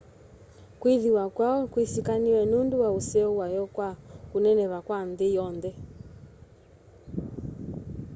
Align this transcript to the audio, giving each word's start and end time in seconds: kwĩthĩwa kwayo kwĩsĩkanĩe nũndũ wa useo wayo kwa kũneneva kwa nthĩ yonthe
kwĩthĩwa 0.79 1.23
kwayo 1.35 1.63
kwĩsĩkanĩe 1.73 2.41
nũndũ 2.51 2.75
wa 2.83 2.89
useo 2.99 3.29
wayo 3.39 3.63
kwa 3.75 3.89
kũneneva 4.31 4.79
kwa 4.87 4.99
nthĩ 5.09 5.27
yonthe 5.35 5.71